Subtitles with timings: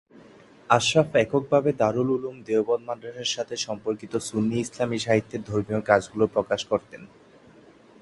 [0.69, 7.01] আশরাফ এককভাবে দারুল উলূম দেওবন্দ মাদ্রাসার সাথে সম্পর্কিত সুন্নি ইসলামী সাহিত্যের ধর্মীয় কাজগুলো প্রকাশ করতেন।